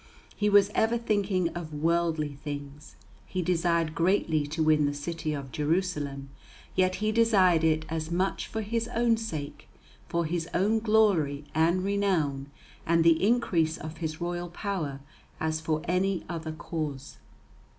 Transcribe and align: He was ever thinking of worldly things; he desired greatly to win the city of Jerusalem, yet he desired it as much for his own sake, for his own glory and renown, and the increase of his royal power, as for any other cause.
He 0.35 0.49
was 0.49 0.71
ever 0.73 0.97
thinking 0.97 1.49
of 1.49 1.75
worldly 1.75 2.33
things; 2.43 2.95
he 3.27 3.43
desired 3.43 3.93
greatly 3.93 4.47
to 4.47 4.63
win 4.63 4.87
the 4.87 4.95
city 4.95 5.31
of 5.31 5.51
Jerusalem, 5.51 6.29
yet 6.73 6.95
he 7.05 7.11
desired 7.11 7.63
it 7.63 7.85
as 7.87 8.09
much 8.09 8.47
for 8.47 8.61
his 8.63 8.87
own 8.95 9.15
sake, 9.15 9.69
for 10.09 10.25
his 10.25 10.49
own 10.55 10.79
glory 10.79 11.43
and 11.53 11.83
renown, 11.83 12.49
and 12.83 13.03
the 13.03 13.23
increase 13.23 13.77
of 13.77 13.97
his 13.97 14.19
royal 14.19 14.49
power, 14.49 15.01
as 15.39 15.61
for 15.61 15.83
any 15.87 16.23
other 16.27 16.51
cause. 16.53 17.17